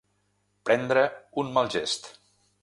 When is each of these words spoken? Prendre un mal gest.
Prendre 0.69 1.03
un 1.43 1.53
mal 1.59 1.71
gest. 1.77 2.11